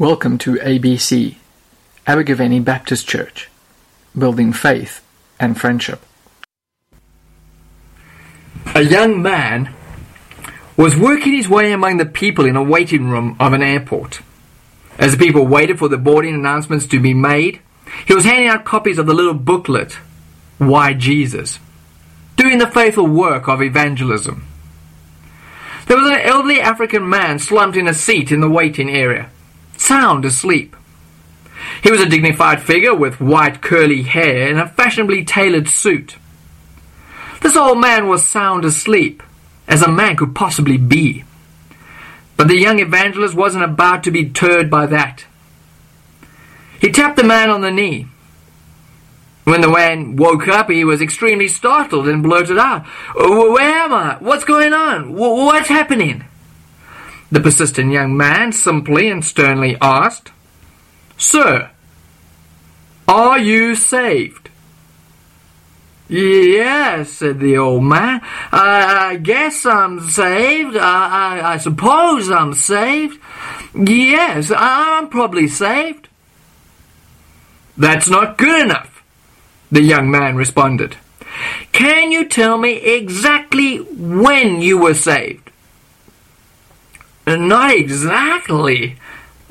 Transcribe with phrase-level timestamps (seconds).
[0.00, 1.36] Welcome to ABC,
[2.06, 3.50] Abergavenny Baptist Church,
[4.16, 5.04] building faith
[5.38, 6.00] and friendship.
[8.74, 9.74] A young man
[10.74, 14.22] was working his way among the people in a waiting room of an airport.
[14.98, 17.60] As the people waited for the boarding announcements to be made,
[18.06, 19.98] he was handing out copies of the little booklet,
[20.56, 21.58] Why Jesus,
[22.36, 24.46] doing the faithful work of evangelism.
[25.88, 29.28] There was an elderly African man slumped in a seat in the waiting area,
[29.80, 30.76] sound asleep.
[31.82, 36.16] He was a dignified figure with white curly hair and a fashionably tailored suit.
[37.40, 39.22] This old man was sound asleep,
[39.66, 41.24] as a man could possibly be.
[42.36, 45.24] But the young evangelist wasn't about to be deterred by that.
[46.80, 48.06] He tapped the man on the knee.
[49.44, 54.16] When the man woke up, he was extremely startled and blurted out, Where am I?
[54.20, 55.14] What's going on?
[55.14, 56.24] What's happening?
[57.30, 60.32] The persistent young man simply and sternly asked,
[61.16, 61.70] Sir,
[63.06, 64.50] are you saved?
[66.08, 68.20] Yes, said the old man.
[68.50, 70.76] I, I guess I'm saved.
[70.76, 70.80] I,
[71.40, 73.20] I, I, suppose I'm saved.
[73.76, 76.08] Yes, I'm probably saved.
[77.76, 79.04] That's not good enough,
[79.70, 80.96] the young man responded.
[81.70, 85.49] Can you tell me exactly when you were saved?
[87.36, 88.96] Not exactly,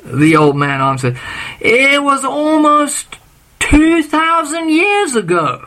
[0.04, 1.18] the old man answered.
[1.60, 3.16] It was almost
[3.60, 5.66] 2,000 years ago.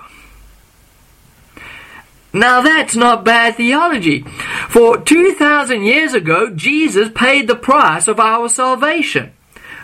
[2.34, 4.22] Now that's not bad theology.
[4.70, 9.32] For 2,000 years ago, Jesus paid the price of our salvation.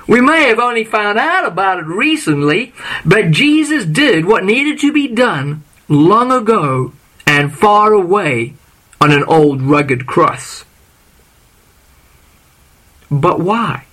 [0.07, 2.73] We may have only found out about it recently,
[3.05, 6.93] but Jesus did what needed to be done long ago
[7.27, 8.55] and far away
[8.99, 10.65] on an old rugged cross.
[13.11, 13.85] But why?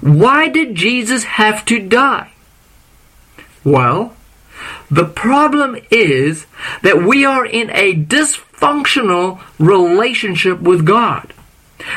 [0.00, 2.32] Why did Jesus have to die?
[3.64, 4.14] Well,
[4.90, 6.46] the problem is
[6.82, 11.32] that we are in a dysfunctional relationship with God.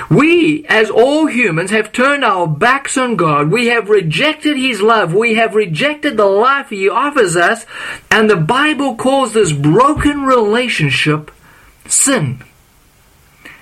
[0.09, 3.49] We, as all humans, have turned our backs on God.
[3.49, 5.13] We have rejected His love.
[5.13, 7.65] We have rejected the life He offers us.
[8.11, 11.31] And the Bible calls this broken relationship
[11.87, 12.43] sin.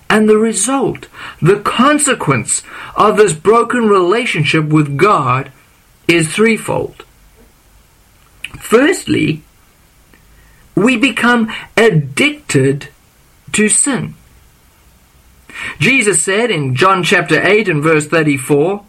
[0.10, 1.08] And the result,
[1.42, 2.64] the consequence
[2.96, 5.52] of this broken relationship with God
[6.08, 7.04] is threefold.
[8.60, 9.44] Firstly,
[10.76, 12.90] we become addicted
[13.52, 14.14] to sin.
[15.80, 18.86] Jesus said in John chapter 8 and verse 34,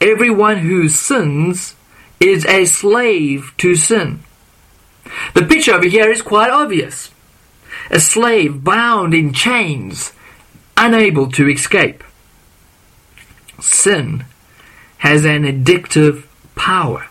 [0.00, 1.76] Everyone who sins
[2.20, 4.20] is a slave to sin.
[5.34, 7.10] The picture over here is quite obvious.
[7.90, 10.12] A slave bound in chains,
[10.76, 12.02] unable to escape.
[13.60, 14.24] Sin
[14.98, 16.24] has an addictive
[16.54, 17.06] power.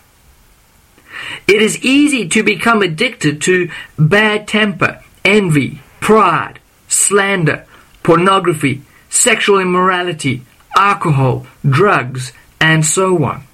[1.46, 6.58] It is easy to become addicted to bad temper, envy, pride,
[6.88, 7.66] slander,
[8.02, 10.42] pornography, sexual immorality,
[10.76, 13.44] alcohol, drugs, and so on.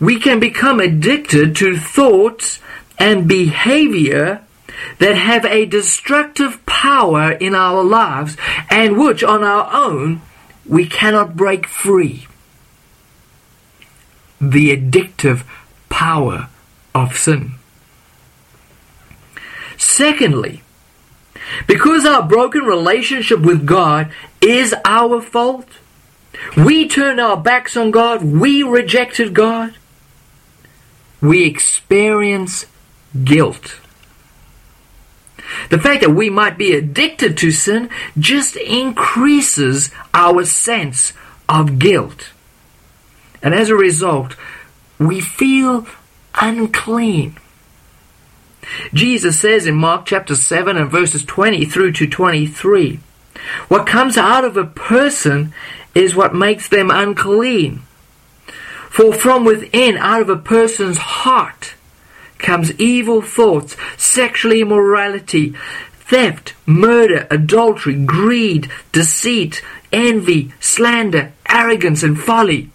[0.00, 2.58] We can become addicted to thoughts
[2.98, 4.43] and behavior
[4.98, 8.36] that have a destructive power in our lives
[8.70, 10.22] and which on our own
[10.66, 12.26] we cannot break free.
[14.40, 15.44] The addictive
[15.88, 16.48] power
[16.94, 17.54] of sin.
[19.76, 20.62] Secondly,
[21.66, 24.10] because our broken relationship with God
[24.40, 25.68] is our fault,
[26.56, 29.74] we turned our backs on God, we rejected God,
[31.20, 32.66] we experience
[33.24, 33.80] guilt.
[35.70, 41.12] The fact that we might be addicted to sin just increases our sense
[41.48, 42.30] of guilt.
[43.42, 44.36] And as a result,
[44.98, 45.86] we feel
[46.40, 47.36] unclean.
[48.92, 53.00] Jesus says in Mark chapter 7 and verses 20 through to 23,
[53.68, 55.52] what comes out of a person
[55.94, 57.82] is what makes them unclean.
[58.88, 61.74] For from within, out of a person's heart,
[62.38, 65.54] comes evil thoughts, sexual immorality,
[65.92, 72.70] theft, murder, adultery, greed, deceit, envy, slander, arrogance, and folly.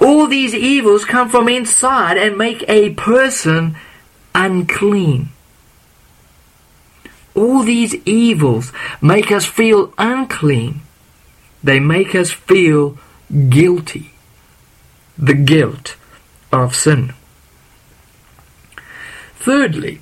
[0.00, 3.76] All these evils come from inside and make a person
[4.34, 5.30] unclean.
[7.34, 8.72] All these evils
[9.02, 10.80] make us feel unclean.
[11.62, 12.96] They make us feel
[13.48, 14.12] guilty.
[15.18, 15.96] The guilt
[16.52, 17.12] of sin.
[19.46, 20.00] Thirdly,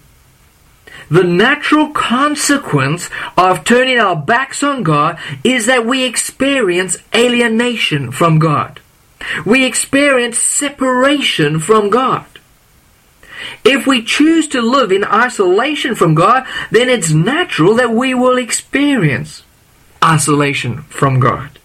[1.10, 8.38] the natural consequence of turning our backs on God is that we experience alienation from
[8.38, 8.80] God.
[9.44, 12.24] We experience separation from God.
[13.66, 18.38] If we choose to live in isolation from God, then it's natural that we will
[18.38, 19.42] experience
[20.02, 21.58] isolation from God.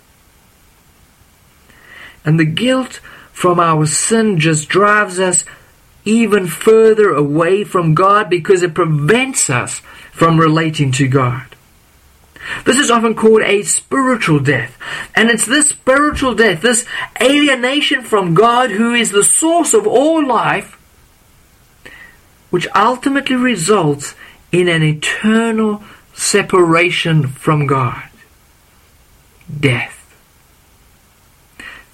[2.26, 3.00] And the guilt
[3.32, 5.46] from our sin just drives us
[6.06, 9.80] even further away from God because it prevents us
[10.12, 11.56] from relating to God.
[12.66, 14.78] This is often called a spiritual death.
[15.16, 16.86] And it's this spiritual death, this
[17.22, 20.76] alienation from God, who is the source of all life,
[22.50, 24.16] which ultimately results
[24.52, 28.04] in an eternal separation from God.
[29.60, 29.99] Death.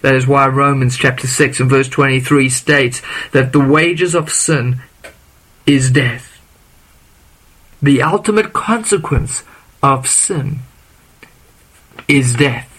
[0.06, 4.84] That is why Romans chapter 6 and verse 23 states that the wages of sin
[5.66, 6.40] is death.
[7.82, 9.42] The ultimate consequence
[9.82, 10.60] of sin
[12.08, 12.72] is death.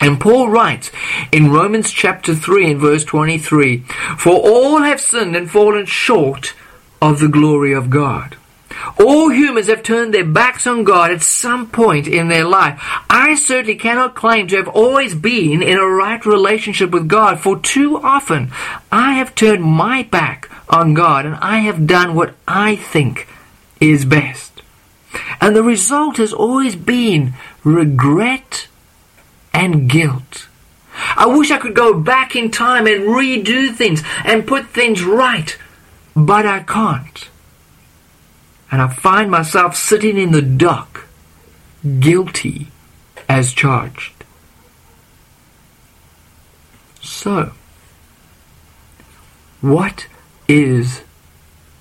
[0.00, 0.92] And Paul writes
[1.32, 3.78] in Romans chapter 3 and verse 23
[4.18, 6.54] For all have sinned and fallen short
[7.02, 8.36] of the glory of God.
[8.98, 12.80] All humans have turned their backs on God at some point in their life.
[13.08, 17.58] I certainly cannot claim to have always been in a right relationship with God, for
[17.58, 18.50] too often
[18.90, 23.28] I have turned my back on God and I have done what I think
[23.80, 24.62] is best.
[25.40, 27.34] And the result has always been
[27.64, 28.68] regret
[29.54, 30.48] and guilt.
[31.16, 35.56] I wish I could go back in time and redo things and put things right,
[36.14, 37.28] but I can't
[38.70, 41.06] and I find myself sitting in the dock,
[42.00, 42.68] guilty
[43.28, 44.12] as charged.
[47.00, 47.52] So,
[49.60, 50.06] what
[50.46, 51.02] is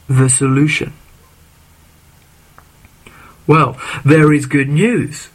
[0.08, 0.94] the solution?
[3.46, 5.30] Well, there is good news.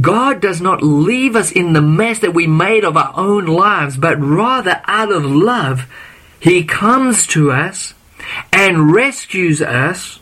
[0.00, 3.96] God does not leave us in the mess that we made of our own lives,
[3.96, 5.86] but rather out of love,
[6.40, 7.94] He comes to us
[8.52, 10.20] and rescues us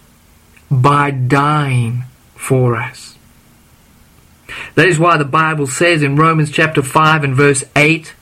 [0.71, 2.05] by dying
[2.35, 3.17] for us.
[4.75, 8.15] That is why the Bible says in Romans chapter 5 and verse 8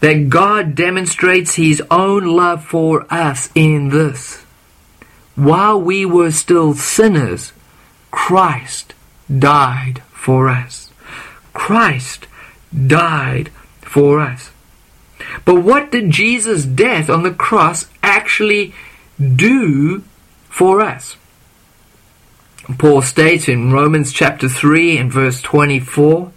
[0.00, 4.42] that God demonstrates his own love for us in this.
[5.34, 7.52] While we were still sinners,
[8.10, 8.94] Christ
[9.38, 10.90] died for us.
[11.52, 12.26] Christ
[12.86, 13.50] died
[13.80, 14.50] for us.
[15.44, 18.74] But what did Jesus' death on the cross actually
[19.18, 20.02] do
[20.48, 21.16] for us?
[22.78, 26.32] Paul states in Romans chapter 3 and verse 24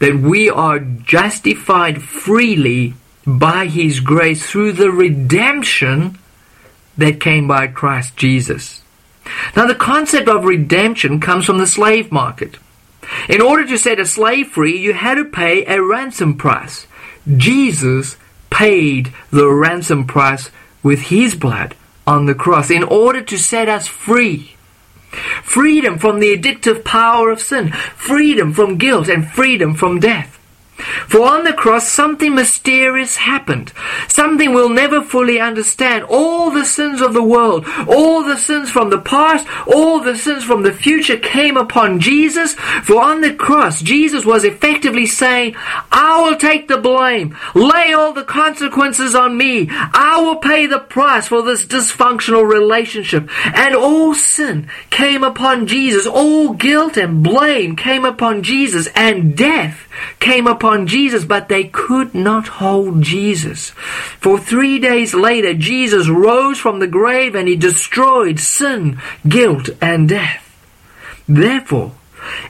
[0.00, 2.94] that we are justified freely
[3.26, 6.18] by his grace through the redemption
[6.98, 8.82] that came by Christ Jesus.
[9.56, 12.58] Now, the concept of redemption comes from the slave market.
[13.28, 16.86] In order to set a slave free, you had to pay a ransom price.
[17.36, 18.16] Jesus
[18.50, 20.50] paid the ransom price
[20.82, 21.74] with his blood
[22.06, 24.53] on the cross in order to set us free.
[25.42, 27.72] Freedom from the addictive power of sin.
[27.72, 30.33] Freedom from guilt and freedom from death.
[30.76, 33.72] For on the cross, something mysterious happened.
[34.08, 36.04] Something we'll never fully understand.
[36.04, 40.42] All the sins of the world, all the sins from the past, all the sins
[40.44, 42.54] from the future came upon Jesus.
[42.54, 45.54] For on the cross, Jesus was effectively saying,
[45.92, 47.36] I will take the blame.
[47.54, 49.68] Lay all the consequences on me.
[49.70, 53.28] I will pay the price for this dysfunctional relationship.
[53.54, 56.06] And all sin came upon Jesus.
[56.06, 58.88] All guilt and blame came upon Jesus.
[58.88, 59.86] And death
[60.18, 63.68] came upon upon Jesus, but they could not hold Jesus.
[64.18, 70.08] For three days later, Jesus rose from the grave and he destroyed sin, guilt, and
[70.08, 70.40] death.
[71.28, 71.92] Therefore,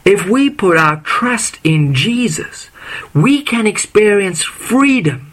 [0.04, 2.71] if we put our trust in Jesus,
[3.12, 5.33] we can experience freedom.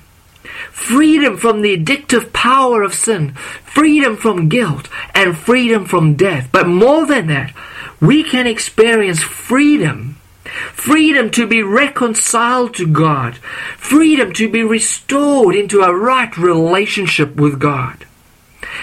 [0.72, 3.34] Freedom from the addictive power of sin,
[3.64, 6.50] freedom from guilt, and freedom from death.
[6.52, 7.54] But more than that,
[8.02, 13.38] we can experience freedom freedom to be reconciled to God,
[13.78, 18.06] freedom to be restored into a right relationship with God.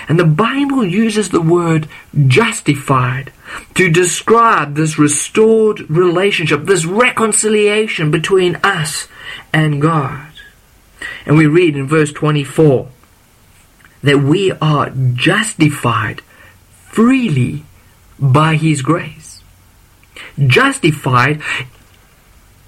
[0.08, 1.88] And the Bible uses the word
[2.26, 3.32] justified
[3.74, 9.08] to describe this restored relationship, this reconciliation between us
[9.52, 10.32] and God.
[11.26, 12.88] And we read in verse 24
[14.02, 16.20] that we are justified
[16.86, 17.64] freely
[18.18, 19.17] by His grace.
[20.46, 21.42] Justified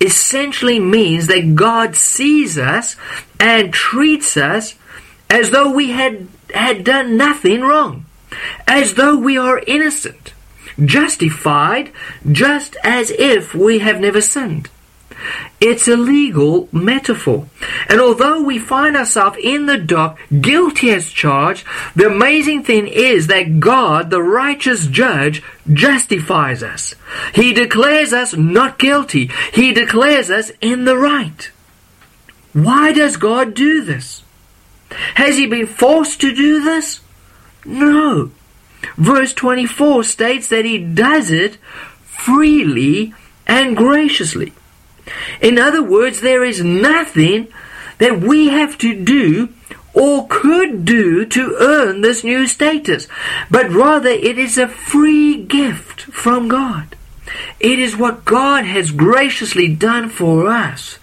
[0.00, 2.96] essentially means that God sees us
[3.38, 4.74] and treats us
[5.28, 8.06] as though we had, had done nothing wrong,
[8.66, 10.32] as though we are innocent,
[10.84, 11.92] justified
[12.30, 14.68] just as if we have never sinned.
[15.60, 17.46] It's a legal metaphor.
[17.88, 23.26] And although we find ourselves in the dock, guilty as charged, the amazing thing is
[23.26, 26.94] that God, the righteous judge, justifies us.
[27.34, 29.30] He declares us not guilty.
[29.52, 31.50] He declares us in the right.
[32.54, 34.22] Why does God do this?
[35.14, 37.00] Has he been forced to do this?
[37.66, 38.30] No.
[38.96, 41.56] Verse 24 states that he does it
[42.02, 43.12] freely
[43.46, 44.54] and graciously.
[45.40, 47.48] In other words, there is nothing
[47.98, 49.50] that we have to do
[49.92, 53.08] or could do to earn this new status,
[53.50, 56.96] but rather it is a free gift from God.
[57.58, 60.98] It is what God has graciously done for us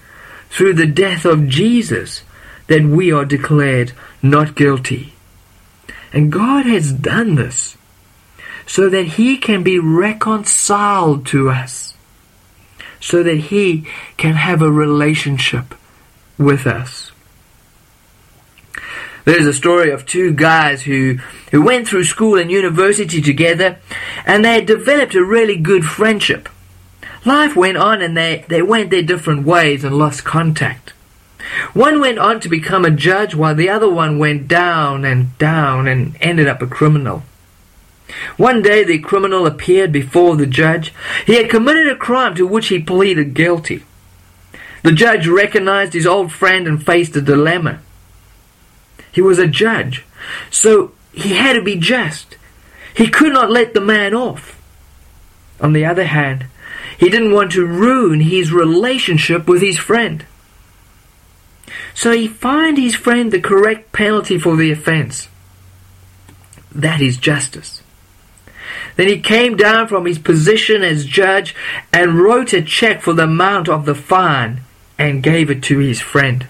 [0.49, 2.23] through the death of Jesus
[2.67, 5.13] that we are declared not guilty.
[6.13, 7.77] And God has done this
[8.65, 11.93] so that He can be reconciled to us,
[13.07, 13.87] so that He
[14.17, 15.73] can have a relationship
[16.37, 17.11] with us.
[19.23, 21.19] There's a story of two guys who,
[21.51, 23.79] who went through school and university together
[24.25, 26.49] and they had developed a really good friendship.
[27.25, 30.91] Life went on and they, they went their different ways and lost contact.
[31.73, 35.87] One went on to become a judge while the other one went down and down
[35.87, 37.23] and ended up a criminal.
[38.37, 40.93] One day the criminal appeared before the judge.
[41.25, 43.83] He had committed a crime to which he pleaded guilty.
[44.83, 47.79] The judge recognized his old friend and faced a dilemma.
[49.11, 50.05] He was a judge,
[50.49, 52.37] so he had to be just.
[52.95, 54.59] He could not let the man off.
[55.59, 56.45] On the other hand,
[56.97, 60.25] he didn't want to ruin his relationship with his friend.
[61.93, 65.29] So he fined his friend the correct penalty for the offense.
[66.71, 67.81] That is justice.
[68.95, 71.55] Then he came down from his position as judge
[71.93, 74.61] and wrote a check for the amount of the fine
[74.97, 76.47] and gave it to his friend.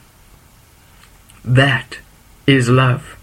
[1.43, 1.99] That
[2.45, 3.17] is love.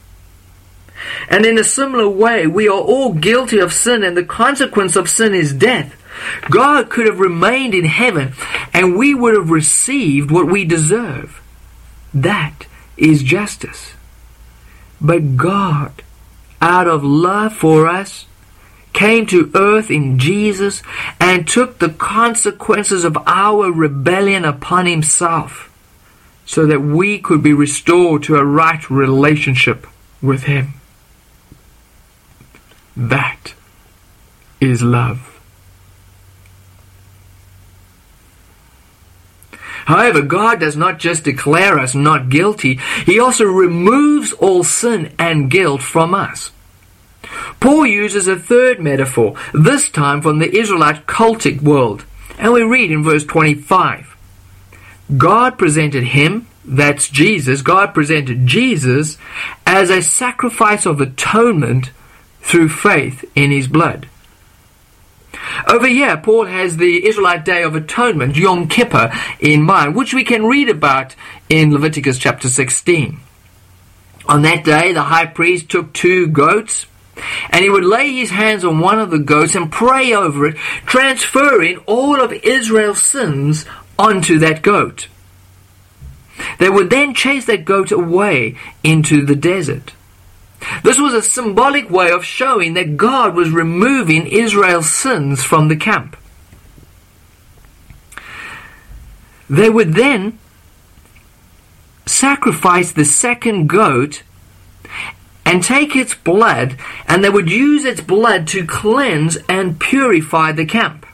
[1.29, 5.09] And in a similar way, we are all guilty of sin, and the consequence of
[5.09, 5.95] sin is death.
[6.51, 8.35] God could have remained in heaven,
[8.73, 11.43] and we would have received what we deserve.
[12.13, 13.95] That is justice.
[15.01, 16.03] But God,
[16.61, 18.27] out of love for us,
[18.95, 20.83] came to earth in Jesus
[21.21, 25.71] and took the consequences of our rebellion upon himself
[26.47, 29.87] so that we could be restored to a right relationship
[30.23, 30.75] with him.
[32.97, 33.55] That
[34.61, 35.31] is love.
[39.87, 45.51] However, God does not just declare us not guilty, He also removes all sin and
[45.51, 46.53] guilt from us.
[47.61, 52.04] Paul uses a third metaphor, this time from the Israelite cultic world,
[52.38, 54.16] and we read in verse 25
[55.16, 59.19] God presented Him, that's Jesus, God presented Jesus
[59.66, 61.90] as a sacrifice of atonement
[62.40, 64.09] through faith in His blood.
[65.69, 70.25] Over here, Paul has the Israelite Day of Atonement, Yom Kippur, in mind, which we
[70.25, 71.14] can read about
[71.49, 73.21] in Leviticus chapter 16.
[74.26, 76.87] On that day, the high priest took two goats,
[77.50, 80.56] and he would lay his hands on one of the goats and pray over it,
[80.87, 83.64] transferring all of Israel's sins
[83.99, 85.09] onto that goat.
[86.59, 89.92] They would then chase that goat away into the desert.
[90.83, 95.76] This was a symbolic way of showing that God was removing Israel's sins from the
[95.76, 96.16] camp.
[99.49, 100.38] They would then
[102.06, 104.23] sacrifice the second goat
[105.47, 110.65] and take its blood, and they would use its blood to cleanse and purify the
[110.65, 111.07] camp.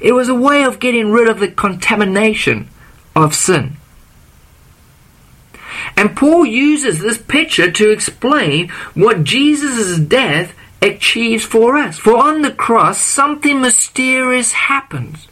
[0.00, 2.68] It was a way of getting rid of the contamination
[3.14, 3.76] of sin.
[5.96, 11.98] And Paul uses this picture to explain what Jesus' death achieves for us.
[11.98, 15.28] For on the cross, something mysterious happens.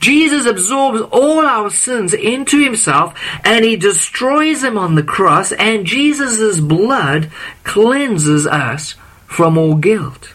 [0.00, 5.86] Jesus absorbs all our sins into himself and he destroys them on the cross, and
[5.86, 7.30] Jesus' blood
[7.62, 8.94] cleanses us
[9.26, 10.34] from all guilt.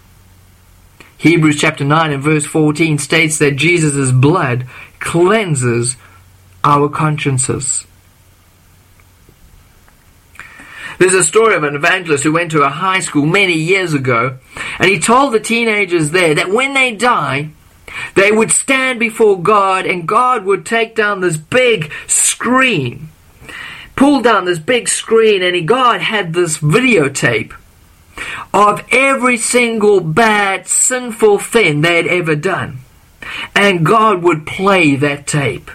[1.18, 4.68] Hebrews chapter 9 and verse 14 states that Jesus' blood
[5.00, 5.98] cleanses
[6.64, 7.86] our consciences.
[10.98, 14.38] There's a story of an evangelist who went to a high school many years ago,
[14.80, 17.52] and he told the teenagers there that when they die,
[18.16, 23.10] they would stand before God, and God would take down this big screen,
[23.96, 27.54] pull down this big screen, and God had this videotape
[28.54, 32.80] of every single bad, sinful thing they had ever done.
[33.56, 35.72] And God would play that tape.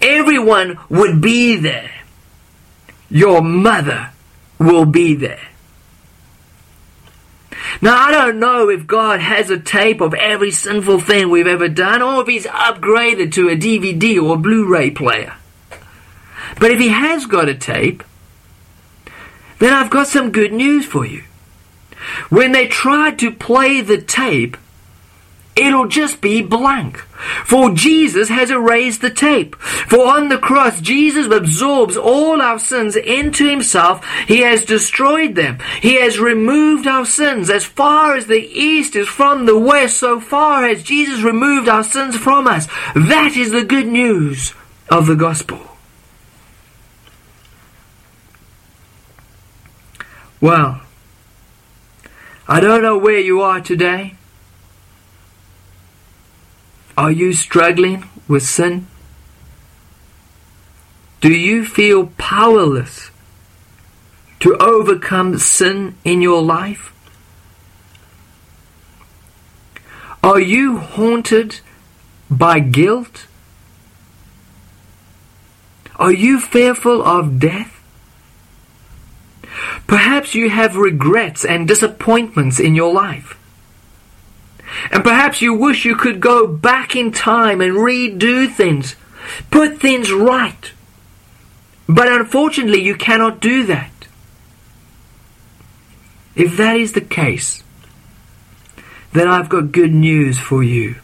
[0.00, 1.90] Everyone would be there.
[3.10, 4.10] Your mother
[4.58, 5.48] will be there.
[7.80, 11.68] Now, I don't know if God has a tape of every sinful thing we've ever
[11.68, 15.34] done or if He's upgraded to a DVD or Blu ray player.
[16.58, 18.02] But if He has got a tape,
[19.58, 21.24] then I've got some good news for you.
[22.30, 24.56] When they tried to play the tape,
[25.58, 26.98] it'll just be blank.
[27.44, 29.56] For Jesus has erased the tape.
[29.56, 34.06] For on the cross, Jesus absorbs all our sins into himself.
[34.26, 35.58] He has destroyed them.
[35.82, 37.50] He has removed our sins.
[37.50, 41.84] As far as the east is from the west, so far has Jesus removed our
[41.84, 42.66] sins from us.
[42.94, 44.54] That is the good news
[44.88, 45.60] of the gospel.
[50.40, 50.82] Well,
[52.46, 54.17] I don't know where you are today.
[56.98, 58.88] Are you struggling with sin?
[61.20, 63.12] Do you feel powerless
[64.40, 66.92] to overcome sin in your life?
[70.24, 71.60] Are you haunted
[72.28, 73.28] by guilt?
[76.00, 77.80] Are you fearful of death?
[79.86, 83.37] Perhaps you have regrets and disappointments in your life.
[84.90, 88.96] And perhaps you wish you could go back in time and redo things,
[89.50, 90.72] put things right.
[91.88, 93.90] But unfortunately, you cannot do that.
[96.34, 97.64] If that is the case,
[99.12, 100.96] then I've got good news for you.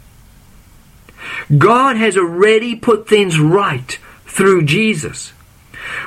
[1.56, 5.32] God has already put things right through Jesus.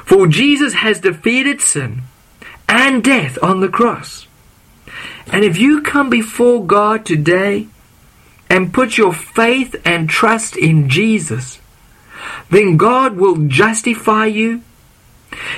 [0.05, 2.03] For Jesus has defeated sin
[2.69, 4.26] and death on the cross.
[5.31, 7.67] And if you come before God today
[8.49, 11.59] and put your faith and trust in Jesus,
[12.49, 14.61] then God will justify you.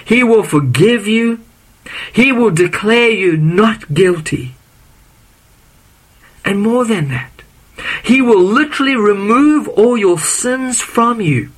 [0.03, 1.41] He will forgive you.
[2.11, 4.55] He will declare you not guilty.
[6.43, 7.43] And more than that,
[8.03, 11.51] He will literally remove all your sins from you.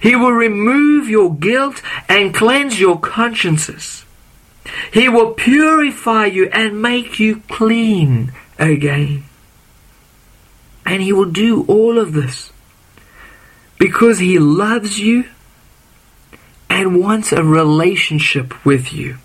[0.00, 4.03] He will remove your guilt and cleanse your consciences.
[4.92, 9.24] He will purify you and make you clean again.
[10.86, 12.52] And He will do all of this
[13.78, 15.24] because He loves you
[16.70, 19.18] and wants a relationship with you.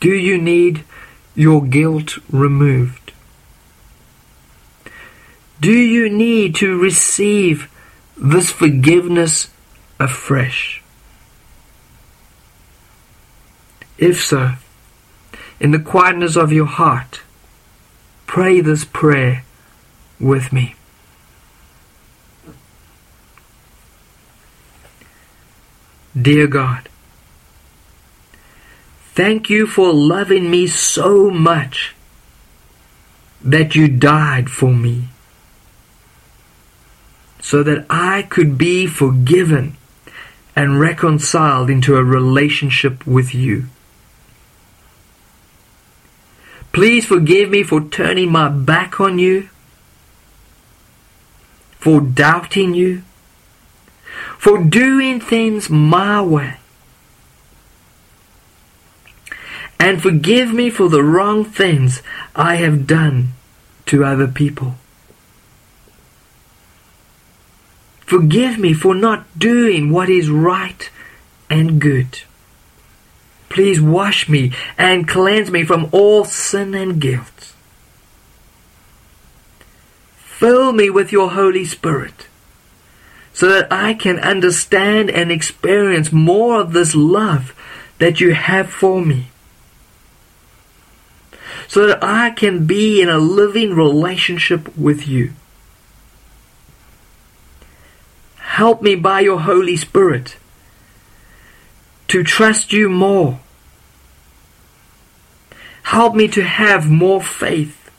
[0.00, 0.84] Do you need
[1.34, 3.12] your guilt removed?
[5.60, 7.70] Do you need to receive
[8.16, 9.48] this forgiveness
[9.98, 10.82] afresh?
[13.98, 14.54] If so,
[15.60, 17.22] in the quietness of your heart,
[18.26, 19.44] pray this prayer
[20.18, 20.74] with me.
[26.20, 26.88] Dear God,
[29.14, 31.94] thank you for loving me so much
[33.42, 35.08] that you died for me
[37.44, 39.76] so that I could be forgiven
[40.56, 43.66] and reconciled into a relationship with you.
[46.72, 49.50] Please forgive me for turning my back on you,
[51.78, 53.02] for doubting you,
[54.38, 56.56] for doing things my way.
[59.78, 62.02] And forgive me for the wrong things
[62.34, 63.34] I have done
[63.84, 64.76] to other people.
[68.14, 70.88] Forgive me for not doing what is right
[71.50, 72.20] and good.
[73.48, 77.52] Please wash me and cleanse me from all sin and guilt.
[80.16, 82.28] Fill me with your Holy Spirit
[83.32, 87.52] so that I can understand and experience more of this love
[87.98, 89.26] that you have for me.
[91.66, 95.32] So that I can be in a living relationship with you.
[98.54, 100.36] Help me by your Holy Spirit
[102.06, 103.40] to trust you more.
[105.82, 107.90] Help me to have more faith.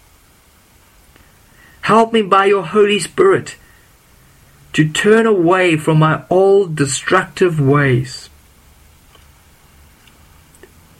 [1.82, 3.58] Help me by your Holy Spirit
[4.72, 8.30] to turn away from my old destructive ways.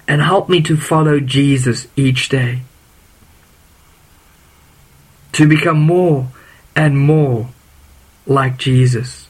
[0.06, 2.64] And help me to follow Jesus each day.
[5.32, 6.28] To become more
[6.76, 7.48] and more
[8.28, 9.25] like Jesus.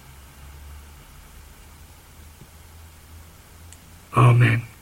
[4.15, 4.74] Amen.